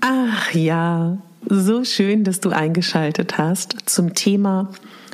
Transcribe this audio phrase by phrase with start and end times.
[0.00, 1.18] Ach ja,
[1.48, 4.70] so schön, dass du eingeschaltet hast zum Thema,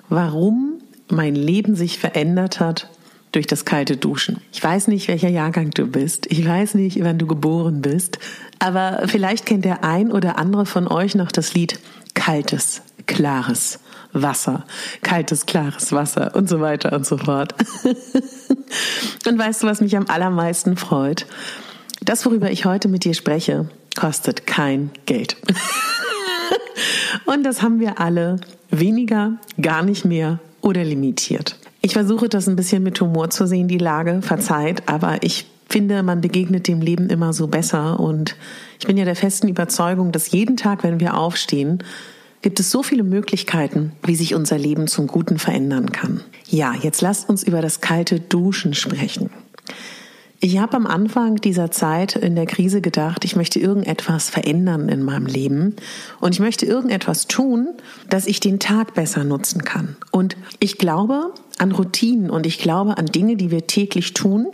[0.09, 0.75] warum
[1.11, 2.91] mein Leben sich verändert hat
[3.33, 4.41] durch das kalte Duschen.
[4.53, 6.27] Ich weiß nicht, welcher Jahrgang du bist.
[6.31, 8.19] Ich weiß nicht, wann du geboren bist.
[8.59, 11.81] Aber vielleicht kennt der ein oder andere von euch noch das Lied
[12.15, 13.81] Kaltes, klares
[14.13, 14.65] Wasser.
[15.03, 17.55] Kaltes, klares Wasser und so weiter und so fort.
[19.27, 21.27] und weißt du, was mich am allermeisten freut?
[22.03, 25.37] Das, worüber ich heute mit dir spreche, kostet kein Geld.
[27.25, 28.37] Und das haben wir alle
[28.71, 31.59] weniger, gar nicht mehr oder limitiert.
[31.81, 36.03] Ich versuche das ein bisschen mit Humor zu sehen, die Lage, verzeiht, aber ich finde,
[36.03, 38.37] man begegnet dem Leben immer so besser und
[38.79, 41.83] ich bin ja der festen Überzeugung, dass jeden Tag, wenn wir aufstehen,
[42.43, 46.21] gibt es so viele Möglichkeiten, wie sich unser Leben zum Guten verändern kann.
[46.47, 49.31] Ja, jetzt lasst uns über das kalte Duschen sprechen.
[50.45, 55.03] Ich habe am Anfang dieser Zeit in der Krise gedacht, ich möchte irgendetwas verändern in
[55.03, 55.75] meinem Leben
[56.21, 57.69] und ich möchte irgendetwas tun,
[58.11, 59.97] dass ich den Tag besser nutzen kann.
[60.11, 64.49] Und ich glaube an Routinen und ich glaube an Dinge, die wir täglich tun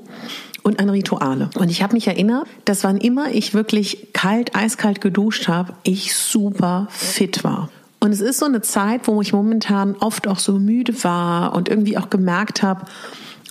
[0.62, 1.50] und an Rituale.
[1.58, 6.14] Und ich habe mich erinnert, dass wann immer ich wirklich kalt, eiskalt geduscht habe, ich
[6.14, 7.68] super fit war.
[7.98, 11.68] Und es ist so eine Zeit, wo ich momentan oft auch so müde war und
[11.68, 12.86] irgendwie auch gemerkt habe,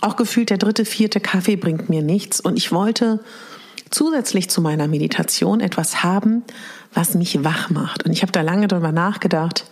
[0.01, 2.39] auch gefühlt der dritte, vierte Kaffee bringt mir nichts.
[2.39, 3.19] Und ich wollte
[3.89, 6.43] zusätzlich zu meiner Meditation etwas haben,
[6.93, 8.05] was mich wach macht.
[8.05, 9.65] Und ich habe da lange darüber nachgedacht.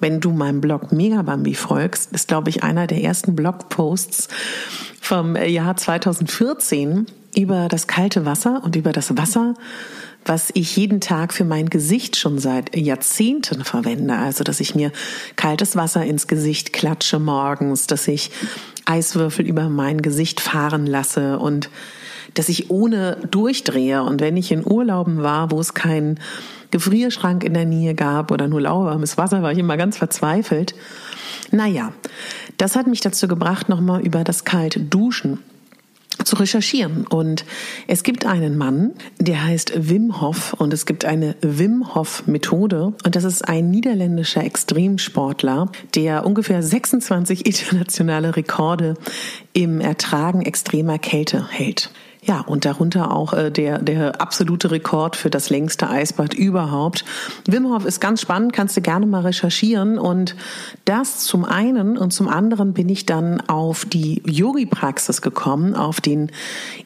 [0.00, 4.28] Wenn du meinem Blog Megabambi folgst, ist, glaube ich, einer der ersten Blogposts
[5.00, 7.06] vom Jahr 2014
[7.36, 9.54] über das kalte Wasser und über das Wasser,
[10.24, 14.16] was ich jeden Tag für mein Gesicht schon seit Jahrzehnten verwende.
[14.16, 14.92] Also, dass ich mir
[15.36, 18.30] kaltes Wasser ins Gesicht klatsche morgens, dass ich
[18.88, 21.70] Eiswürfel über mein Gesicht fahren lasse und
[22.34, 24.02] dass ich ohne durchdrehe.
[24.02, 26.20] Und wenn ich in Urlauben war, wo es keinen
[26.70, 30.74] Gefrierschrank in der Nähe gab oder nur lauwarmes Wasser, war ich immer ganz verzweifelt.
[31.50, 31.92] Naja,
[32.58, 35.38] das hat mich dazu gebracht, nochmal über das kalte Duschen
[36.24, 37.06] zu recherchieren.
[37.06, 37.44] Und
[37.86, 42.92] es gibt einen Mann, der heißt Wim Hof und es gibt eine Wim Hof Methode
[43.04, 48.94] und das ist ein niederländischer Extremsportler, der ungefähr 26 internationale Rekorde
[49.52, 51.90] im Ertragen extremer Kälte hält.
[52.22, 57.04] Ja, und darunter auch äh, der, der absolute Rekord für das längste Eisbad überhaupt.
[57.46, 59.98] Wim Hof ist ganz spannend, kannst du gerne mal recherchieren.
[59.98, 60.34] Und
[60.84, 66.32] das zum einen und zum anderen bin ich dann auf die Yogi-Praxis gekommen, auf den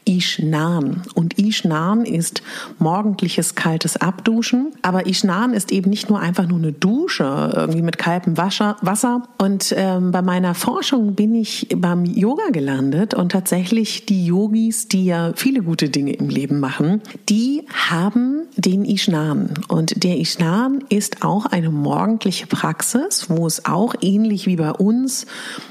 [0.04, 1.02] Ishnan.
[1.14, 2.42] Und Ishnan ist
[2.78, 4.72] morgendliches kaltes Abduschen.
[4.82, 9.22] Aber Ishnan ist eben nicht nur einfach nur eine Dusche, irgendwie mit kaltem Wasser.
[9.38, 15.06] Und ähm, bei meiner Forschung bin ich beim Yoga gelandet und tatsächlich die Yogis, die
[15.06, 19.54] ja viele gute Dinge im Leben machen, die haben den Ishnan.
[19.68, 25.26] Und der Ishnan ist auch eine morgendliche Praxis, wo es auch ähnlich wie bei uns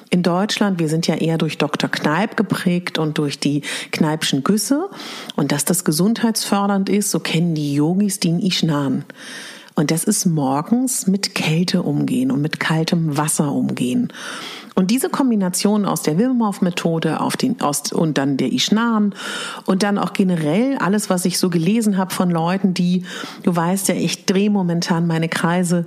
[0.09, 1.89] in Deutschland, wir sind ja eher durch Dr.
[1.89, 3.61] Kneip geprägt und durch die
[3.91, 4.89] Kneipschen Güsse.
[5.35, 9.05] Und dass das gesundheitsfördernd ist, so kennen die Yogis den Ishnan.
[9.73, 14.11] Und das ist morgens mit Kälte umgehen und mit kaltem Wasser umgehen.
[14.75, 19.13] Und diese Kombination aus der Wim Hof Methode auf den aus, und dann der Ishnan
[19.65, 23.03] und dann auch generell alles, was ich so gelesen habe von Leuten, die,
[23.43, 25.85] du weißt ja, ich drehe momentan meine Kreise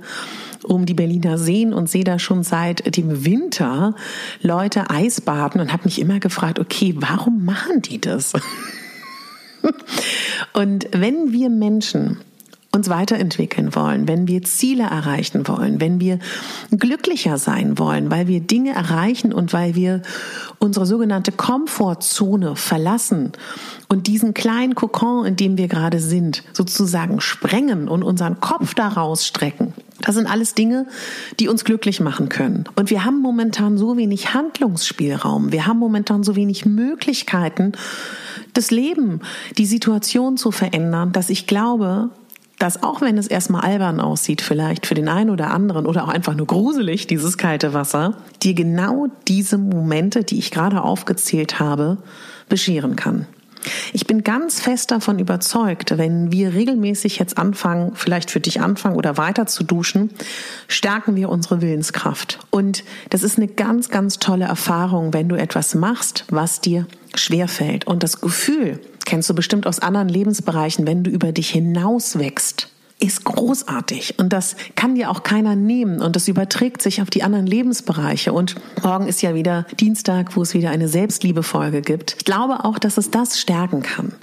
[0.63, 3.95] um die Berliner Seen und sehe da schon seit dem Winter
[4.41, 8.33] Leute Eisbaden und habe mich immer gefragt, okay, warum machen die das?
[10.53, 12.17] und wenn wir Menschen
[12.75, 16.19] uns weiterentwickeln wollen, wenn wir Ziele erreichen wollen, wenn wir
[16.71, 20.01] glücklicher sein wollen, weil wir Dinge erreichen und weil wir
[20.59, 23.31] unsere sogenannte Komfortzone verlassen
[23.87, 29.25] und diesen kleinen Kokon, in dem wir gerade sind, sozusagen sprengen und unseren Kopf daraus
[29.25, 29.73] strecken.
[30.01, 30.87] Das sind alles Dinge,
[31.39, 32.65] die uns glücklich machen können.
[32.75, 35.51] Und wir haben momentan so wenig Handlungsspielraum.
[35.51, 37.71] Wir haben momentan so wenig Möglichkeiten,
[38.53, 39.21] das Leben,
[39.57, 42.09] die Situation zu verändern, dass ich glaube,
[42.59, 46.09] dass auch wenn es erstmal albern aussieht, vielleicht für den einen oder anderen oder auch
[46.09, 51.97] einfach nur gruselig, dieses kalte Wasser, dir genau diese Momente, die ich gerade aufgezählt habe,
[52.47, 53.27] bescheren kann.
[53.93, 58.95] Ich bin ganz fest davon überzeugt, wenn wir regelmäßig jetzt anfangen, vielleicht für dich anfangen
[58.95, 60.11] oder weiter zu duschen,
[60.67, 62.39] stärken wir unsere Willenskraft.
[62.49, 67.87] Und das ist eine ganz, ganz tolle Erfahrung, wenn du etwas machst, was dir schwerfällt.
[67.87, 72.69] Und das Gefühl, kennst du bestimmt aus anderen Lebensbereichen, wenn du über dich hinaus wächst
[72.99, 77.23] ist großartig und das kann dir auch keiner nehmen und das überträgt sich auf die
[77.23, 82.15] anderen Lebensbereiche und morgen ist ja wieder Dienstag, wo es wieder eine Selbstliebefolge gibt.
[82.19, 84.13] Ich glaube auch, dass es das stärken kann.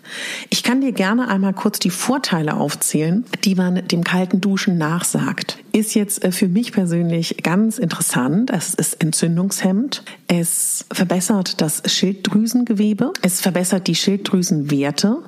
[0.48, 5.58] Ich kann dir gerne einmal kurz die Vorteile aufzählen, die man dem kalten Duschen nachsagt.
[5.72, 8.50] Ist jetzt äh, für mich persönlich ganz interessant.
[8.50, 10.02] Es ist entzündungshemmend.
[10.28, 13.12] Es verbessert das Schilddrüsengewebe.
[13.22, 15.18] Es verbessert die Schilddrüsenwerte.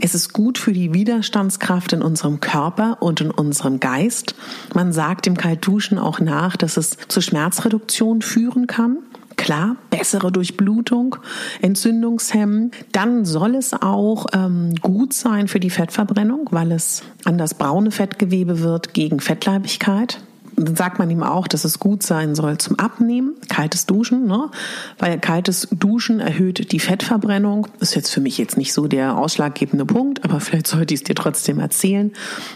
[0.00, 4.34] Es ist gut für die Widerstandskraft in unserem Körper und in unserem Geist.
[4.74, 8.98] Man sagt dem Kaltduschen auch nach, dass es zur Schmerzreduktion führen kann.
[9.36, 11.16] Klar, bessere Durchblutung,
[11.62, 12.72] Entzündungshemmen.
[12.90, 17.92] Dann soll es auch ähm, gut sein für die Fettverbrennung, weil es an das braune
[17.92, 20.20] Fettgewebe wird gegen Fettleibigkeit
[20.76, 24.50] sagt man ihm auch, dass es gut sein soll zum Abnehmen, kaltes Duschen, ne?
[24.98, 27.68] weil kaltes Duschen erhöht die Fettverbrennung.
[27.80, 31.04] Ist jetzt für mich jetzt nicht so der ausschlaggebende Punkt, aber vielleicht sollte ich es
[31.04, 32.12] dir trotzdem erzählen.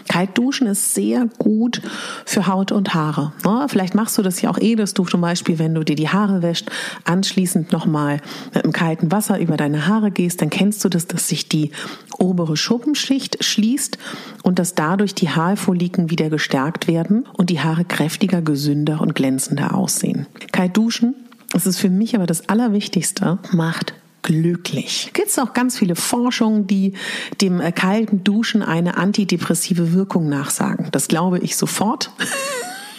[0.07, 1.81] Kalt duschen ist sehr gut
[2.25, 3.33] für Haut und Haare.
[3.45, 3.65] Ne?
[3.69, 6.09] Vielleicht machst du das ja auch eh, dass du zum Beispiel, wenn du dir die
[6.09, 6.69] Haare wäscht,
[7.05, 8.19] anschließend nochmal
[8.53, 11.71] mit einem kalten Wasser über deine Haare gehst, dann kennst du das, dass sich die
[12.17, 13.97] obere Schuppenschicht schließt
[14.43, 19.75] und dass dadurch die Haarfolliken wieder gestärkt werden und die Haare kräftiger, gesünder und glänzender
[19.75, 20.25] aussehen.
[20.51, 21.13] Kalt duschen,
[21.51, 23.93] das ist für mich aber das Allerwichtigste, macht
[24.23, 25.11] glücklich.
[25.13, 26.93] Gibt es auch ganz viele Forschungen, die
[27.39, 30.87] dem äh, kalten Duschen eine antidepressive Wirkung nachsagen.
[30.91, 32.11] Das glaube ich sofort.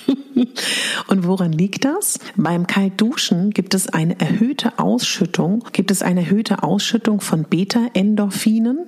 [1.08, 2.18] Und woran liegt das?
[2.36, 8.86] Beim Kaltduschen gibt es eine erhöhte Ausschüttung, gibt es eine erhöhte Ausschüttung von Beta-Endorphinen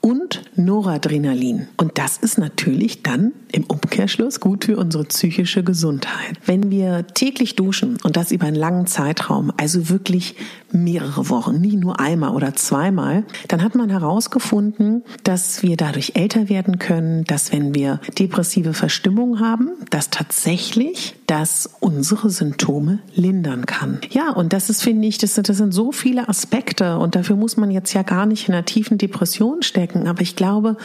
[0.00, 1.68] und Noradrenalin.
[1.76, 6.38] Und das ist natürlich dann im Umkehrschluss gut für unsere psychische Gesundheit.
[6.44, 10.36] Wenn wir täglich duschen und das über einen langen Zeitraum, also wirklich
[10.72, 16.48] mehrere Wochen, nicht nur einmal oder zweimal, dann hat man herausgefunden, dass wir dadurch älter
[16.48, 20.85] werden können, dass wenn wir depressive Verstimmung haben, dass tatsächlich
[21.26, 24.00] das unsere Symptome lindern kann.
[24.10, 27.56] Ja, und das ist, finde ich, das, das sind so viele Aspekte und dafür muss
[27.56, 30.76] man jetzt ja gar nicht in einer tiefen Depression stecken, aber ich glaube,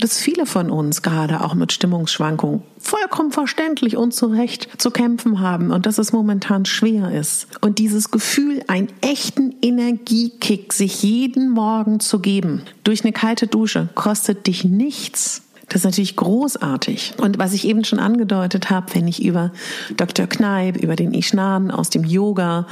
[0.00, 5.40] dass viele von uns gerade auch mit Stimmungsschwankungen vollkommen verständlich und zu Recht zu kämpfen
[5.40, 7.48] haben und dass es momentan schwer ist.
[7.60, 13.88] Und dieses Gefühl, einen echten Energiekick sich jeden Morgen zu geben durch eine kalte Dusche,
[13.94, 15.42] kostet dich nichts.
[15.68, 17.14] Das ist natürlich großartig.
[17.18, 19.52] Und was ich eben schon angedeutet habe, wenn ich über
[19.96, 20.26] Dr.
[20.26, 22.66] Kneip, über den Ishnan aus dem Yoga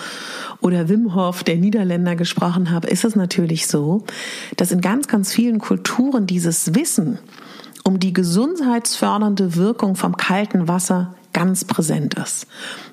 [0.61, 4.05] oder Wim Hof, der Niederländer, gesprochen habe, ist es natürlich so,
[4.57, 7.19] dass in ganz, ganz vielen Kulturen dieses Wissen
[7.85, 12.47] um die gesundheitsfördernde Wirkung vom kalten Wasser ganz präsent ist.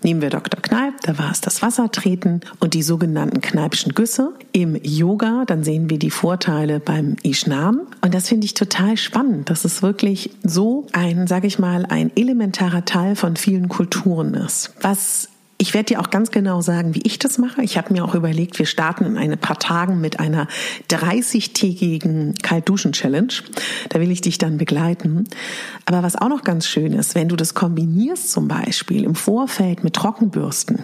[0.03, 0.61] Nehmen wir Dr.
[0.61, 4.33] Kneip, da war es das Wassertreten und die sogenannten Kneipschen Güsse.
[4.51, 7.79] Im Yoga, dann sehen wir die Vorteile beim Ishnan.
[8.01, 12.11] Und das finde ich total spannend, dass es wirklich so ein, sage ich mal, ein
[12.17, 14.73] elementarer Teil von vielen Kulturen ist.
[14.81, 17.61] Was ich werde dir auch ganz genau sagen, wie ich das mache.
[17.61, 20.47] Ich habe mir auch überlegt, wir starten in ein paar Tagen mit einer
[20.89, 23.33] 30-tägigen Kaltduschen-Challenge.
[23.89, 25.25] Da will ich dich dann begleiten.
[25.85, 29.83] Aber was auch noch ganz schön ist, wenn du das kombinierst zum Beispiel im Vorfeld
[29.83, 30.83] mit Trockenbürsten,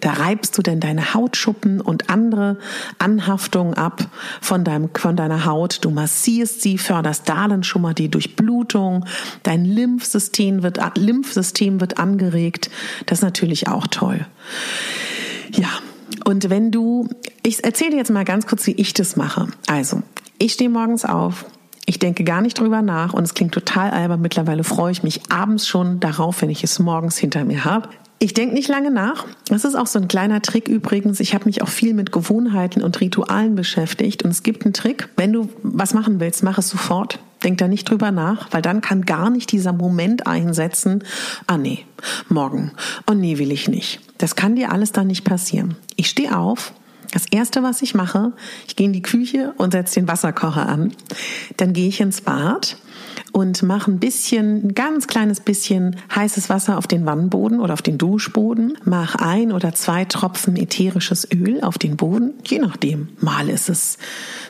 [0.00, 2.58] da reibst du denn deine Hautschuppen und andere
[2.98, 4.08] Anhaftungen ab
[4.40, 5.84] von, deinem, von deiner Haut.
[5.84, 9.04] Du massierst sie, förderst da dann schon mal die Durchblutung.
[9.42, 12.70] Dein Lymphsystem wird, Lymphsystem wird angeregt.
[13.06, 14.26] Das ist natürlich auch toll.
[15.52, 15.68] Ja,
[16.24, 17.08] und wenn du,
[17.42, 19.48] ich erzähle dir jetzt mal ganz kurz, wie ich das mache.
[19.66, 20.02] Also,
[20.38, 21.46] ich stehe morgens auf,
[21.88, 24.20] Ich denke gar nicht drüber nach und es klingt total albern.
[24.20, 27.88] Mittlerweile freue ich mich abends schon darauf, wenn ich es morgens hinter mir habe.
[28.18, 29.26] Ich denke nicht lange nach.
[29.48, 31.20] Das ist auch so ein kleiner Trick übrigens.
[31.20, 34.22] Ich habe mich auch viel mit Gewohnheiten und Ritualen beschäftigt.
[34.22, 35.08] Und es gibt einen Trick.
[35.16, 37.18] Wenn du was machen willst, mach es sofort.
[37.44, 41.04] Denk da nicht drüber nach, weil dann kann gar nicht dieser Moment einsetzen.
[41.46, 41.84] Ah nee,
[42.30, 42.72] morgen.
[43.08, 44.00] Oh nee, will ich nicht.
[44.16, 45.76] Das kann dir alles dann nicht passieren.
[45.96, 46.72] Ich stehe auf,
[47.12, 48.32] das erste, was ich mache,
[48.66, 50.92] ich gehe in die Küche und setze den Wasserkocher an.
[51.56, 52.76] Dann gehe ich ins Bad
[53.32, 57.82] und mache ein bisschen, ein ganz kleines bisschen heißes Wasser auf den Wannenboden oder auf
[57.82, 58.78] den Duschboden.
[58.84, 63.08] Mach ein oder zwei Tropfen ätherisches Öl auf den Boden, je nachdem.
[63.20, 63.98] Mal ist es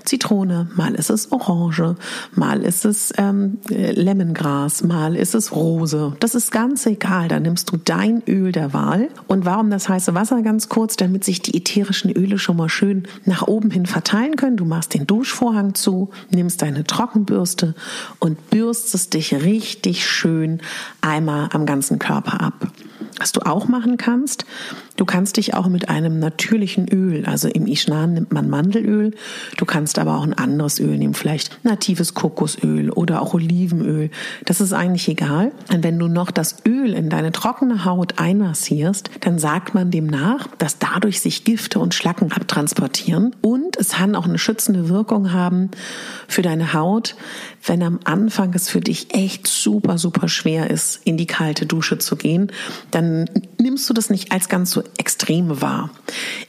[0.05, 1.97] Zitrone, mal ist es Orange,
[2.35, 6.17] mal ist es ähm, Lemongras, mal ist es Rose.
[6.21, 7.29] Das ist ganz egal.
[7.29, 9.09] Da nimmst du dein Öl der Wahl.
[9.27, 10.97] Und warum das heiße Wasser ganz kurz?
[10.97, 14.57] Damit sich die ätherischen Öle schon mal schön nach oben hin verteilen können.
[14.57, 17.75] Du machst den Duschvorhang zu, nimmst deine Trockenbürste
[18.21, 20.61] und bürst bürstest es dich richtig schön
[21.01, 22.69] einmal am ganzen Körper ab.
[23.19, 24.45] Was du auch machen kannst,
[24.97, 29.13] du kannst dich auch mit einem natürlichen Öl, also im Ishnan nimmt man Mandelöl,
[29.57, 34.11] du kannst aber auch ein anderes Öl nehmen, vielleicht natives Kokosöl oder auch Olivenöl.
[34.45, 35.53] Das ist eigentlich egal.
[35.73, 40.07] Und wenn du noch das Öl in deine trockene Haut einmassierst, dann sagt man dem
[40.07, 45.33] nach, dass dadurch sich Gifte und Schlacken abtransportieren und es kann auch eine schützende Wirkung
[45.33, 45.71] haben
[46.29, 47.17] für deine Haut,
[47.65, 51.99] wenn am Anfang es für dich echt super, super schwer ist, in die kalte Dusche
[51.99, 52.53] zu gehen,
[52.91, 55.91] dann nimmst du das nicht als ganz so extrem wahr.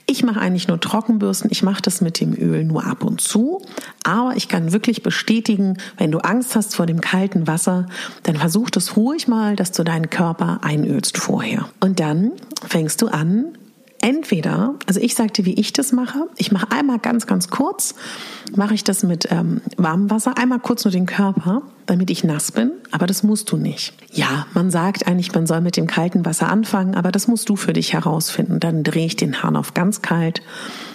[0.05, 3.61] Ich mache eigentlich nur Trockenbürsten, ich mache das mit dem Öl nur ab und zu,
[4.03, 7.87] aber ich kann wirklich bestätigen, wenn du Angst hast vor dem kalten Wasser,
[8.23, 11.67] dann versuch das ruhig mal, dass du deinen Körper einölst vorher.
[11.79, 12.31] Und dann
[12.65, 13.57] fängst du an,
[14.07, 16.29] entweder, also ich sagte, wie ich das mache.
[16.37, 17.93] Ich mache einmal ganz, ganz kurz,
[18.55, 22.53] mache ich das mit ähm, warmem Wasser, einmal kurz nur den Körper, damit ich nass
[22.53, 23.93] bin, aber das musst du nicht.
[24.13, 27.57] Ja, man sagt eigentlich, man soll mit dem kalten Wasser anfangen, aber das musst du
[27.57, 28.61] für dich herausfinden.
[28.61, 30.41] Dann drehe ich den Hahn auf ganz kalt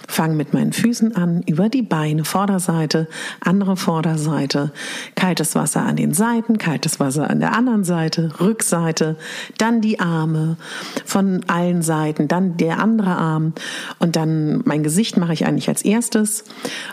[0.08, 3.08] fange mit meinen Füßen an, über die Beine, Vorderseite,
[3.40, 4.72] andere Vorderseite,
[5.14, 9.16] kaltes Wasser an den Seiten, kaltes Wasser an der anderen Seite, Rückseite,
[9.58, 10.56] dann die Arme
[11.04, 13.52] von allen Seiten, dann der andere Arm
[13.98, 16.44] und dann mein Gesicht mache ich eigentlich als erstes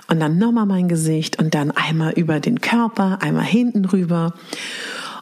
[0.07, 4.33] und dann nochmal mein Gesicht und dann einmal über den Körper, einmal hinten rüber.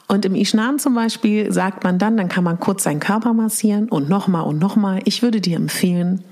[0.08, 3.89] Und im Ishnan zum Beispiel sagt man dann, dann kann man kurz seinen Körper massieren
[3.89, 5.01] und nochmal und nochmal.
[5.03, 6.24] Ich würde dir empfehlen,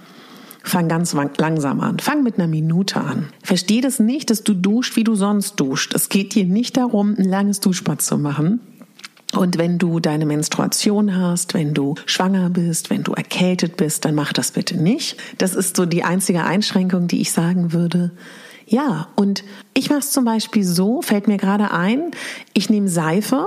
[0.65, 1.99] Fang ganz langsam an.
[1.99, 3.27] Fang mit einer Minute an.
[3.43, 5.93] Versteh das nicht, dass du duscht, wie du sonst duscht.
[5.93, 8.59] Es geht dir nicht darum, ein langes Duschbad zu machen.
[9.35, 14.15] Und wenn du deine Menstruation hast, wenn du schwanger bist, wenn du erkältet bist, dann
[14.15, 15.17] mach das bitte nicht.
[15.37, 18.11] Das ist so die einzige Einschränkung, die ich sagen würde.
[18.65, 19.43] Ja, und
[19.75, 22.09] ich mache es zum Beispiel so, fällt mir gerade ein,
[22.53, 23.45] ich nehme Seife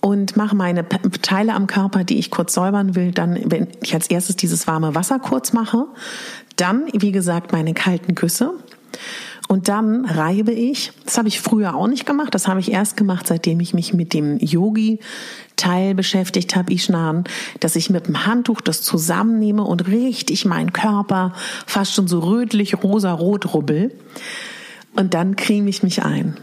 [0.00, 0.86] und mache meine
[1.22, 4.94] Teile am Körper, die ich kurz säubern will, dann, wenn ich als erstes dieses warme
[4.94, 5.86] Wasser kurz mache,
[6.60, 8.52] dann, wie gesagt, meine kalten Küsse.
[9.48, 12.98] Und dann reibe ich, das habe ich früher auch nicht gemacht, das habe ich erst
[12.98, 17.24] gemacht, seitdem ich mich mit dem Yogi-Teil beschäftigt habe, Ishnan,
[17.58, 21.32] dass ich mit dem Handtuch das zusammennehme und richtig meinen Körper
[21.66, 23.90] fast schon so rötlich rosa-rot rubbel.
[24.94, 26.36] Und dann creme ich mich ein.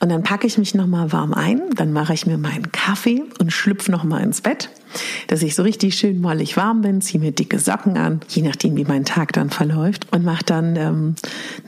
[0.00, 3.52] Und dann packe ich mich nochmal warm ein, dann mache ich mir meinen Kaffee und
[3.52, 4.70] schlüpfe nochmal ins Bett,
[5.28, 8.76] dass ich so richtig schön mollig warm bin, ziehe mir dicke Socken an, je nachdem,
[8.76, 11.14] wie mein Tag dann verläuft und mache dann ähm,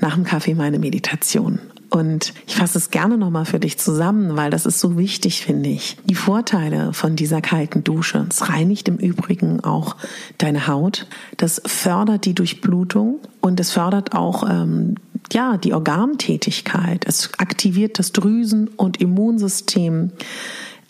[0.00, 1.60] nach dem Kaffee meine Meditation.
[1.88, 5.70] Und ich fasse es gerne nochmal für dich zusammen, weil das ist so wichtig, finde
[5.70, 5.96] ich.
[6.04, 8.26] Die Vorteile von dieser kalten Dusche.
[8.28, 9.96] Es reinigt im Übrigen auch
[10.38, 11.06] deine Haut.
[11.36, 14.96] Das fördert die Durchblutung und es fördert auch ähm,
[15.32, 17.04] ja, die Organtätigkeit.
[17.06, 20.12] Es aktiviert das Drüsen- und Immunsystem.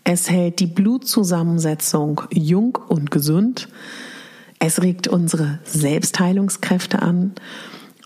[0.04, 3.68] Es hält die Blutzusammensetzung jung und gesund.
[4.58, 7.32] Es regt unsere Selbstheilungskräfte an.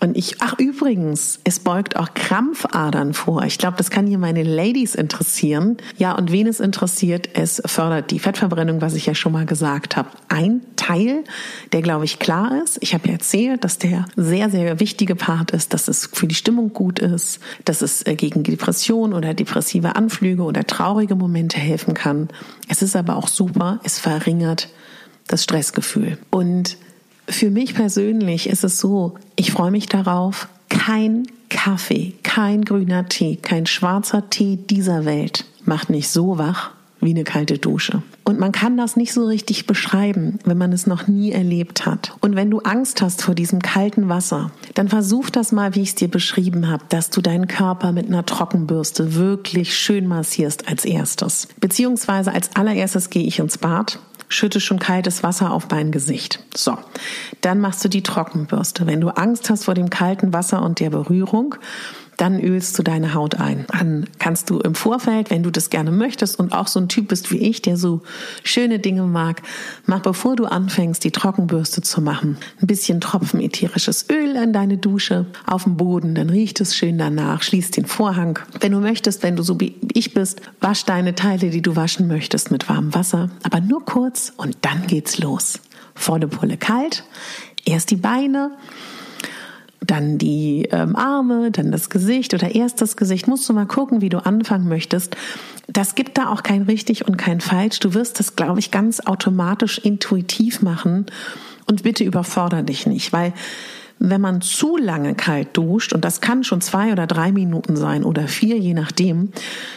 [0.03, 3.43] Und ich, ach übrigens, es beugt auch Krampfadern vor.
[3.43, 5.77] Ich glaube, das kann hier meine Ladies interessieren.
[5.95, 9.95] Ja, und wen es interessiert, es fördert die Fettverbrennung, was ich ja schon mal gesagt
[9.95, 10.09] habe.
[10.27, 11.23] Ein Teil,
[11.71, 12.79] der glaube ich klar ist.
[12.81, 16.33] Ich habe ja erzählt, dass der sehr, sehr wichtige Part ist, dass es für die
[16.33, 21.93] Stimmung gut ist, dass es äh, gegen Depression oder depressive Anflüge oder traurige Momente helfen
[21.93, 22.29] kann.
[22.67, 24.69] Es ist aber auch super, es verringert
[25.27, 26.17] das Stressgefühl.
[26.31, 26.77] Und
[27.31, 33.35] für mich persönlich ist es so, ich freue mich darauf, kein Kaffee, kein grüner Tee,
[33.35, 36.71] kein schwarzer Tee dieser Welt macht mich so wach
[37.01, 38.03] wie eine kalte Dusche.
[38.23, 42.15] Und man kann das nicht so richtig beschreiben, wenn man es noch nie erlebt hat.
[42.21, 45.89] Und wenn du Angst hast vor diesem kalten Wasser, dann versuch das mal, wie ich
[45.89, 50.85] es dir beschrieben habe, dass du deinen Körper mit einer Trockenbürste wirklich schön massierst als
[50.85, 51.47] erstes.
[51.59, 53.99] Beziehungsweise als allererstes gehe ich ins Bad
[54.31, 56.39] schütte schon kaltes Wasser auf mein Gesicht.
[56.55, 56.77] So,
[57.41, 58.87] dann machst du die Trockenbürste.
[58.87, 61.55] Wenn du Angst hast vor dem kalten Wasser und der Berührung,
[62.21, 63.65] dann ölst du deine Haut ein.
[63.69, 67.07] Dann kannst du im Vorfeld, wenn du das gerne möchtest und auch so ein Typ
[67.07, 68.03] bist wie ich, der so
[68.43, 69.41] schöne Dinge mag,
[69.87, 74.77] mach bevor du anfängst, die Trockenbürste zu machen, ein bisschen Tropfen ätherisches Öl in deine
[74.77, 78.37] Dusche auf dem Boden, dann riecht es schön danach, schließ den Vorhang.
[78.59, 82.07] Wenn du möchtest, wenn du so wie ich bist, wasch deine Teile, die du waschen
[82.07, 85.59] möchtest, mit warmem Wasser, aber nur kurz und dann geht's los.
[85.95, 87.03] Volle Pulle kalt,
[87.65, 88.51] erst die Beine,
[89.85, 93.27] dann die ähm, Arme, dann das Gesicht oder erst das Gesicht.
[93.27, 95.17] Musst du mal gucken, wie du anfangen möchtest.
[95.67, 97.79] Das gibt da auch kein richtig und kein falsch.
[97.79, 101.07] Du wirst das, glaube ich, ganz automatisch intuitiv machen.
[101.67, 103.33] Und bitte überfordere dich nicht, weil
[104.03, 108.03] wenn man zu lange kalt duscht, und das kann schon zwei oder drei Minuten sein
[108.03, 109.31] oder vier, je nachdem,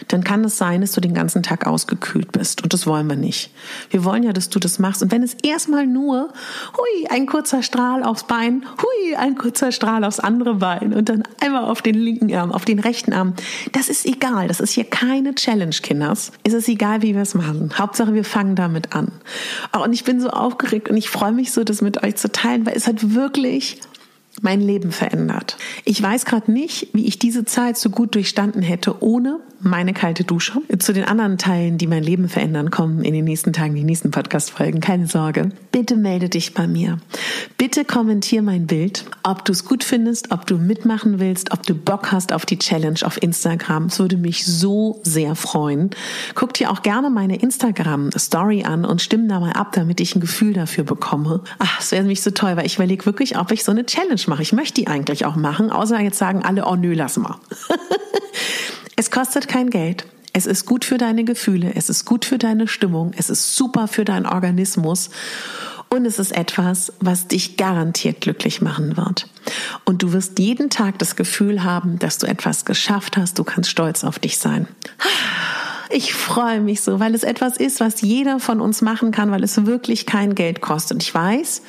[0.09, 2.62] dann kann es sein, dass du den ganzen Tag ausgekühlt bist.
[2.62, 3.50] Und das wollen wir nicht.
[3.90, 5.02] Wir wollen ja, dass du das machst.
[5.02, 6.33] Und wenn es erstmal nur,
[6.75, 11.25] hui, ein kurzer Strahl aufs Bein, hui, ein kurzer Strahl aufs andere Bein und dann
[11.40, 13.35] einmal auf den linken Arm, auf den rechten Arm,
[13.73, 14.49] das ist egal.
[14.49, 16.33] Das ist hier keine Challenge, Kinders.
[16.45, 17.73] Es ist egal, wie wir es machen.
[17.76, 19.12] Hauptsache, wir fangen damit an.
[19.85, 22.64] Und ich bin so aufgeregt und ich freue mich so, das mit euch zu teilen,
[22.64, 23.81] weil es hat wirklich
[24.43, 25.57] mein Leben verändert.
[25.85, 30.25] Ich weiß gerade nicht, wie ich diese Zeit so gut durchstanden hätte ohne meine kalte
[30.25, 30.61] Dusche.
[30.79, 34.11] Zu den anderen Teilen, die mein Leben verändern, kommen in den nächsten Tagen die nächsten
[34.11, 34.81] Podcast-Folgen.
[34.81, 35.50] Keine Sorge.
[35.73, 36.99] Bitte melde dich bei mir.
[37.57, 41.75] Bitte kommentier mein Bild, ob du es gut findest, ob du mitmachen willst, ob du
[41.75, 43.87] Bock hast auf die Challenge auf Instagram.
[43.87, 45.91] Es würde mich so sehr freuen.
[46.35, 50.21] Guck dir auch gerne meine Instagram-Story an und stimm da mal ab, damit ich ein
[50.21, 51.43] Gefühl dafür bekomme.
[51.59, 54.21] Ach, es wäre nämlich so toll, weil ich überlege wirklich, ob ich so eine Challenge
[54.28, 54.43] mache.
[54.43, 57.37] Ich möchte die eigentlich auch machen, außer jetzt sagen alle, oh nö, lass mal.
[58.97, 60.07] es kostet kein Geld.
[60.33, 63.87] Es ist gut für deine Gefühle, es ist gut für deine Stimmung, es ist super
[63.87, 65.11] für deinen Organismus
[65.90, 69.29] und es ist etwas, was dich garantiert glücklich machen wird.
[69.85, 73.70] Und du wirst jeden Tag das Gefühl haben, dass du etwas geschafft hast, du kannst
[73.70, 74.66] stolz auf dich sein.
[75.90, 79.44] Ich freue mich so, weil es etwas ist, was jeder von uns machen kann, weil
[79.44, 81.01] es wirklich kein Geld kostet.
[81.03, 81.62] Ich weiß,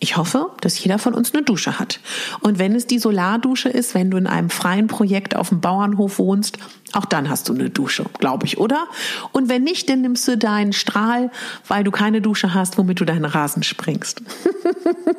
[0.00, 2.00] ich hoffe, dass jeder von uns eine Dusche hat.
[2.40, 6.18] Und wenn es die Solardusche ist, wenn du in einem freien Projekt auf dem Bauernhof
[6.18, 6.58] wohnst,
[6.92, 8.86] auch dann hast du eine Dusche, glaube ich, oder?
[9.32, 11.30] Und wenn nicht, dann nimmst du deinen Strahl,
[11.66, 14.22] weil du keine Dusche hast, womit du deinen Rasen springst.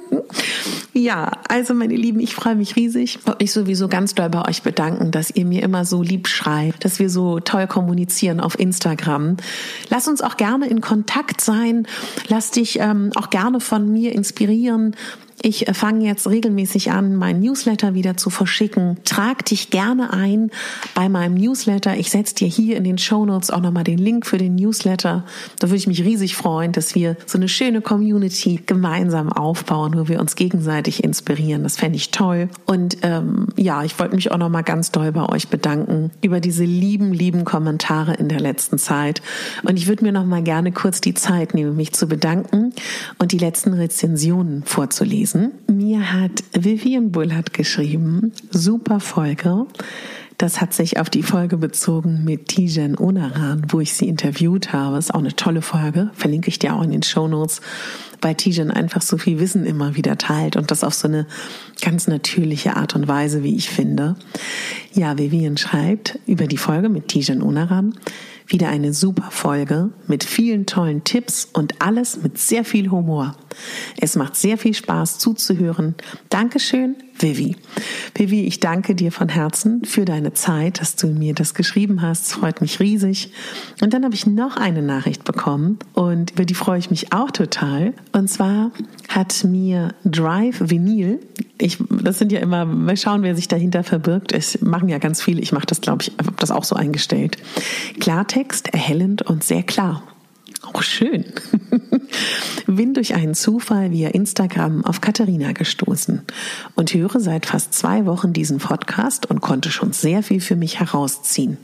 [0.93, 3.19] ja, also meine Lieben, ich freue mich riesig.
[3.39, 6.99] Ich sowieso ganz doll bei euch bedanken, dass ihr mir immer so lieb schreibt, dass
[6.99, 9.37] wir so toll kommunizieren auf Instagram.
[9.89, 11.87] Lass uns auch gerne in Kontakt sein.
[12.27, 14.95] Lass dich ähm, auch gerne von mir inspirieren.
[15.41, 18.97] Ich fange jetzt regelmäßig an, meinen Newsletter wieder zu verschicken.
[19.03, 20.49] Trag dich gerne ein
[20.95, 21.95] bei meinem Newsletter.
[21.95, 25.25] Ich setze dir hier in den Show Notes auch nochmal den Link für den Newsletter.
[25.59, 30.07] Da würde ich mich riesig freuen, dass wir so eine schöne Community gemeinsam aufbauen, wo
[30.07, 31.61] wir uns gegenseitig inspirieren.
[31.61, 32.49] Das fände ich toll.
[32.65, 36.63] Und ähm, ja, ich wollte mich auch nochmal ganz doll bei euch bedanken über diese
[36.63, 39.21] lieben, lieben Kommentare in der letzten Zeit.
[39.61, 42.66] Und ich würde mir nochmal gerne kurz die Zeit nehmen, mich zu bedanken
[43.19, 45.51] und die letzten Rezensionen vorzulesen.
[45.67, 49.65] Mir hat Vivian Bullard geschrieben, super Folge.
[50.37, 54.99] Das hat sich auf die Folge bezogen mit Tijen Onaran, wo ich sie interviewt habe.
[54.99, 56.11] Ist auch eine tolle Folge.
[56.13, 57.61] Verlinke ich dir auch in den Show Notes,
[58.21, 61.25] weil Tijen einfach so viel Wissen immer wieder teilt und das auf so eine
[61.81, 64.15] ganz natürliche Art und Weise, wie ich finde.
[64.93, 67.95] Ja, Vivian schreibt über die Folge mit Tijen Onaran.
[68.47, 73.35] Wieder eine super Folge mit vielen tollen Tipps und alles mit sehr viel Humor.
[73.99, 75.95] Es macht sehr viel Spaß zuzuhören.
[76.29, 77.55] Dankeschön Vivi.
[78.15, 82.27] Vivi, ich danke dir von Herzen für deine Zeit, dass du mir das geschrieben hast.
[82.27, 83.31] Es freut mich riesig.
[83.81, 87.31] Und dann habe ich noch eine Nachricht bekommen und über die freue ich mich auch
[87.31, 87.93] total.
[88.11, 88.71] Und zwar
[89.09, 91.19] hat mir Drive Vinyl,
[91.59, 94.31] ich, das sind ja immer, mal schauen, wer sich dahinter verbirgt.
[94.31, 95.41] Es machen ja ganz viele.
[95.41, 97.37] Ich mache das, glaube ich, habe das auch so eingestellt.
[97.99, 100.03] Klartext, erhellend und sehr klar.
[100.61, 101.25] Auch schön.
[102.67, 106.21] Bin durch einen Zufall via Instagram auf Katharina gestoßen
[106.75, 110.79] und höre seit fast zwei Wochen diesen Podcast und konnte schon sehr viel für mich
[110.79, 111.57] herausziehen.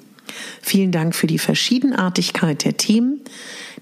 [0.62, 3.22] Vielen Dank für die Verschiedenartigkeit der Themen.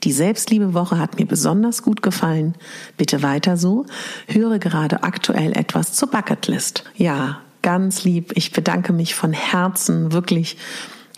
[0.03, 2.55] Die Selbstliebewoche hat mir besonders gut gefallen.
[2.97, 3.85] Bitte weiter so.
[4.27, 6.83] Höre gerade aktuell etwas zur Bucketlist.
[6.95, 8.31] Ja, ganz lieb.
[8.35, 10.57] Ich bedanke mich von Herzen wirklich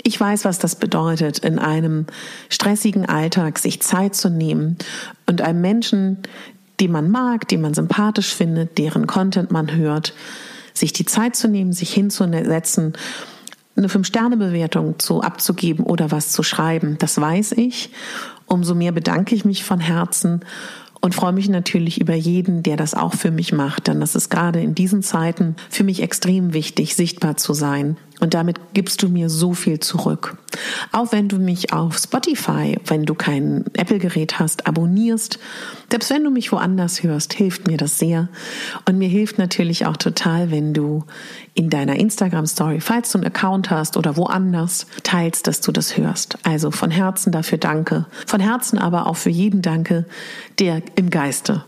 [0.04, 2.06] Ich weiß, was das bedeutet, in einem
[2.50, 4.78] stressigen Alltag sich Zeit zu nehmen
[5.26, 6.18] und einem Menschen,
[6.82, 10.14] den man mag, den man sympathisch findet, deren Content man hört,
[10.74, 12.94] sich die Zeit zu nehmen, sich hinzusetzen,
[13.76, 16.98] eine Fünf-Sterne-Bewertung zu abzugeben oder was zu schreiben.
[17.00, 17.90] Das weiß ich.
[18.46, 20.42] Umso mehr bedanke ich mich von Herzen
[21.02, 24.30] und freue mich natürlich über jeden, der das auch für mich macht, denn das ist
[24.30, 27.98] gerade in diesen Zeiten für mich extrem wichtig, sichtbar zu sein.
[28.24, 30.38] Und damit gibst du mir so viel zurück.
[30.94, 35.40] Auch wenn du mich auf Spotify, wenn du kein Apple-Gerät hast, abonnierst,
[35.92, 38.30] selbst wenn du mich woanders hörst, hilft mir das sehr.
[38.88, 41.04] Und mir hilft natürlich auch total, wenn du
[41.54, 46.38] in deiner Instagram-Story, falls du einen Account hast oder woanders, teilst, dass du das hörst.
[46.44, 48.06] Also von Herzen dafür danke.
[48.26, 50.06] Von Herzen aber auch für jeden danke,
[50.60, 51.66] der im Geiste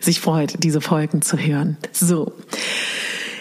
[0.00, 1.76] sich freut, diese Folgen zu hören.
[1.92, 2.32] So.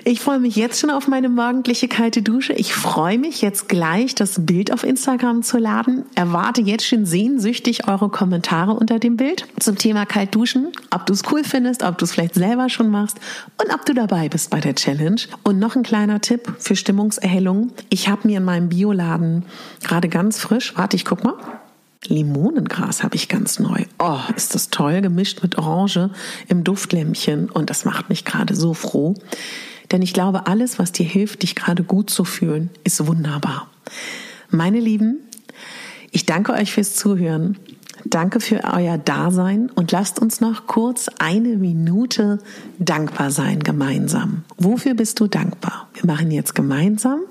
[0.10, 2.54] Ich freue mich jetzt schon auf meine morgendliche kalte Dusche.
[2.54, 6.06] Ich freue mich jetzt gleich, das Bild auf Instagram zu laden.
[6.16, 10.72] Erwarte jetzt schon sehnsüchtig eure Kommentare unter dem Bild zum Thema kalt duschen.
[10.92, 13.18] Ob du es cool findest, ob du es vielleicht selber schon machst
[13.62, 15.20] und ob du dabei bist bei der Challenge.
[15.44, 17.74] Und noch ein kleiner Tipp für Stimmungserhellung.
[17.90, 19.44] Ich habe mir in meinem Bioladen
[19.84, 21.34] gerade ganz frisch, warte, ich guck mal.
[22.06, 23.84] Limonengras habe ich ganz neu.
[24.00, 26.12] Oh, ist das toll, gemischt mit Orange
[26.48, 29.14] im Duftlämpchen und das macht mich gerade so froh.
[29.92, 33.70] Denn ich glaube, alles, was dir hilft, dich gerade gut zu fühlen, ist wunderbar.
[34.50, 35.20] Meine Lieben,
[36.12, 37.58] ich danke euch fürs Zuhören.
[38.06, 42.40] Danke für euer Dasein und lasst uns noch kurz eine Minute
[42.80, 44.44] dankbar sein gemeinsam.
[44.58, 45.90] Wofür bist du dankbar?
[45.94, 47.22] Wir machen jetzt gemeinsam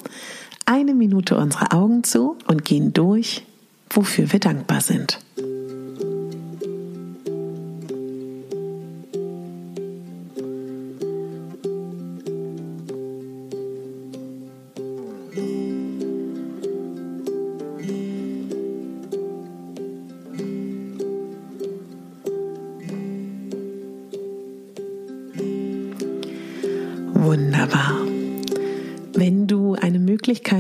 [0.67, 3.47] eine Minute unsere Augen zu und gehen durch,
[3.89, 5.21] wofür wir dankbar sind.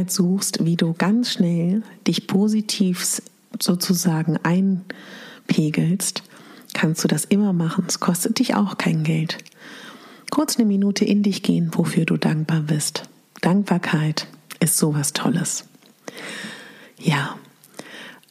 [0.07, 3.21] Möglichkeit suchst, wie du ganz schnell dich positiv
[3.61, 6.23] sozusagen einpegelst,
[6.75, 7.85] kannst du das immer machen.
[7.88, 9.38] Es kostet dich auch kein Geld.
[10.31, 13.05] Kurz eine Minute in dich gehen, wofür du dankbar bist.
[13.40, 14.27] Dankbarkeit
[14.61, 15.64] ist sowas Tolles.
[16.99, 17.37] Ja,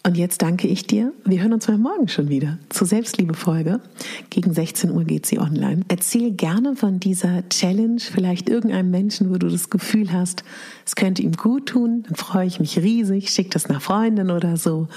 [0.05, 1.13] und jetzt danke ich dir.
[1.23, 3.81] Wir hören uns mal morgen schon wieder zur Selbstliebe-Folge.
[4.29, 5.81] Gegen 16 Uhr geht sie online.
[5.87, 10.43] Erzähl gerne von dieser Challenge, vielleicht irgendeinem Menschen, wo du das Gefühl hast,
[10.85, 12.03] es könnte ihm gut tun.
[12.03, 13.31] Dann freue ich mich riesig.
[13.31, 14.87] Schick das nach Freundin oder so.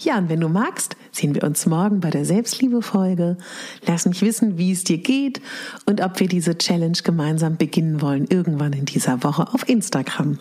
[0.00, 3.38] Ja, und wenn du magst, sehen wir uns morgen bei der Selbstliebe-Folge.
[3.86, 5.40] Lass mich wissen, wie es dir geht
[5.86, 10.38] und ob wir diese Challenge gemeinsam beginnen wollen, irgendwann in dieser Woche auf Instagram.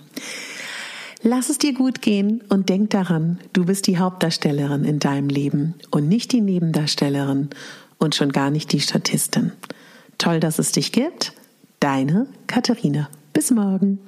[1.23, 5.73] Lass es dir gut gehen und denk daran, du bist die Hauptdarstellerin in deinem Leben
[5.89, 7.49] und nicht die Nebendarstellerin
[7.97, 9.51] und schon gar nicht die Statistin.
[10.17, 11.33] Toll, dass es dich gibt.
[11.79, 13.09] Deine Katharina.
[13.33, 13.99] Bis morgen.